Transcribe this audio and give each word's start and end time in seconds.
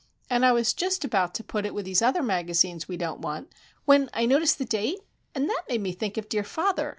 And 0.31 0.43
I 0.43 0.51
was 0.51 0.73
just 0.73 1.05
about 1.05 1.35
to 1.35 1.43
put 1.43 1.63
it 1.63 1.75
with 1.75 1.85
these 1.85 2.01
other 2.01 2.23
magazines 2.23 2.87
we 2.87 2.97
don't 2.97 3.21
want,—when 3.21 4.09
I 4.15 4.25
noticed 4.25 4.57
the 4.57 4.65
date, 4.65 5.01
and 5.35 5.47
that 5.47 5.61
made 5.69 5.81
me 5.81 5.91
think 5.91 6.17
of 6.17 6.27
dear 6.27 6.43
father. 6.43 6.89